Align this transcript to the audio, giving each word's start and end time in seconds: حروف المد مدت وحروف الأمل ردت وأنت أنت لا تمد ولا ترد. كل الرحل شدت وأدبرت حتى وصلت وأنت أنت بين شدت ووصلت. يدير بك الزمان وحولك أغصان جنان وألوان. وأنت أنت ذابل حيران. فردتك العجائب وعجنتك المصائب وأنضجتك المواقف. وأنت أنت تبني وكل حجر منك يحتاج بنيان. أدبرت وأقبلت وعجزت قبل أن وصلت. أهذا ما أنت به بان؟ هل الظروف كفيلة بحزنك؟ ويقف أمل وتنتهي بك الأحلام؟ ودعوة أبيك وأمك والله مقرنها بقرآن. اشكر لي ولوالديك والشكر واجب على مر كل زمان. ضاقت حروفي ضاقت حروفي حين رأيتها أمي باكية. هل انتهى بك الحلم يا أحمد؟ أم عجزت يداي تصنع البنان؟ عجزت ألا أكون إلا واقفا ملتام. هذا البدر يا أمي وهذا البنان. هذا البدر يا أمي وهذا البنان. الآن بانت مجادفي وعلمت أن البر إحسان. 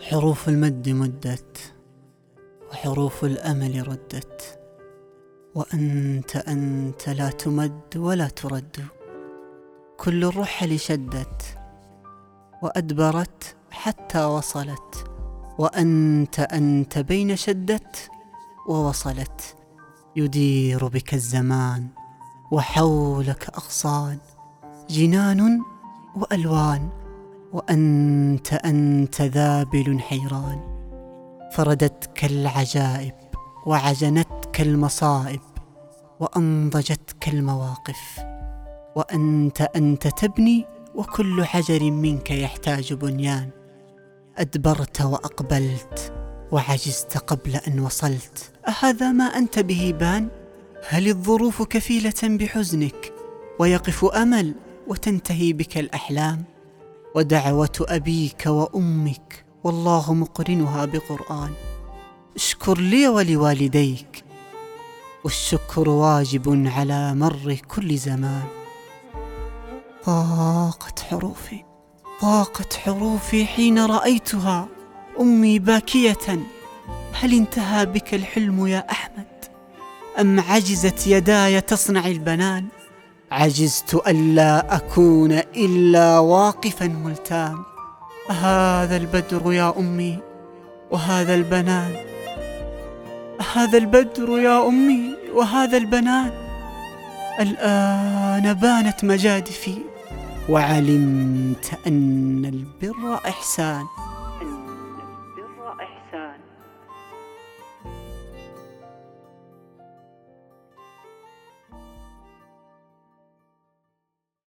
حروف 0.00 0.48
المد 0.48 0.88
مدت 0.88 1.74
وحروف 2.70 3.24
الأمل 3.24 3.88
ردت 3.88 4.58
وأنت 5.54 6.36
أنت 6.36 7.08
لا 7.08 7.30
تمد 7.30 7.96
ولا 7.96 8.28
ترد. 8.28 8.84
كل 9.96 10.24
الرحل 10.24 10.78
شدت 10.78 11.42
وأدبرت 12.62 13.56
حتى 13.70 14.24
وصلت 14.24 15.10
وأنت 15.58 16.40
أنت 16.40 16.98
بين 16.98 17.36
شدت 17.36 18.10
ووصلت. 18.68 19.56
يدير 20.16 20.88
بك 20.88 21.14
الزمان 21.14 21.88
وحولك 22.52 23.48
أغصان 23.48 24.18
جنان 24.90 25.62
وألوان. 26.16 27.07
وأنت 27.52 28.52
أنت 28.52 29.22
ذابل 29.22 30.00
حيران. 30.00 30.60
فردتك 31.52 32.24
العجائب 32.24 33.14
وعجنتك 33.66 34.60
المصائب 34.60 35.40
وأنضجتك 36.20 37.28
المواقف. 37.28 38.20
وأنت 38.96 39.60
أنت 39.60 40.08
تبني 40.08 40.64
وكل 40.94 41.44
حجر 41.44 41.90
منك 41.90 42.30
يحتاج 42.30 42.92
بنيان. 42.92 43.50
أدبرت 44.38 45.00
وأقبلت 45.00 46.12
وعجزت 46.52 47.18
قبل 47.18 47.56
أن 47.56 47.80
وصلت. 47.80 48.50
أهذا 48.68 49.12
ما 49.12 49.24
أنت 49.24 49.58
به 49.58 49.94
بان؟ 50.00 50.28
هل 50.88 51.08
الظروف 51.08 51.62
كفيلة 51.62 52.14
بحزنك؟ 52.22 53.12
ويقف 53.58 54.04
أمل 54.04 54.54
وتنتهي 54.88 55.52
بك 55.52 55.78
الأحلام؟ 55.78 56.44
ودعوة 57.14 57.78
أبيك 57.80 58.46
وأمك 58.46 59.44
والله 59.64 60.14
مقرنها 60.14 60.84
بقرآن. 60.84 61.52
اشكر 62.36 62.78
لي 62.78 63.08
ولوالديك 63.08 64.24
والشكر 65.24 65.88
واجب 65.88 66.70
على 66.76 67.14
مر 67.14 67.56
كل 67.68 67.96
زمان. 67.96 68.46
ضاقت 70.06 71.00
حروفي 71.00 71.64
ضاقت 72.22 72.74
حروفي 72.74 73.46
حين 73.46 73.78
رأيتها 73.78 74.68
أمي 75.20 75.58
باكية. 75.58 76.38
هل 77.12 77.34
انتهى 77.34 77.86
بك 77.86 78.14
الحلم 78.14 78.66
يا 78.66 78.86
أحمد؟ 78.90 79.44
أم 80.20 80.40
عجزت 80.40 81.06
يداي 81.06 81.60
تصنع 81.60 82.06
البنان؟ 82.06 82.66
عجزت 83.30 83.94
ألا 83.94 84.76
أكون 84.76 85.32
إلا 85.32 86.18
واقفا 86.18 86.86
ملتام. 86.86 87.64
هذا 88.30 88.96
البدر 88.96 89.52
يا 89.52 89.74
أمي 89.78 90.18
وهذا 90.90 91.34
البنان. 91.34 91.96
هذا 93.54 93.78
البدر 93.78 94.38
يا 94.38 94.68
أمي 94.68 95.16
وهذا 95.34 95.76
البنان. 95.76 96.30
الآن 97.40 98.54
بانت 98.54 99.04
مجادفي 99.04 99.78
وعلمت 100.48 101.70
أن 101.86 102.44
البر 102.44 103.14
إحسان. 103.28 103.84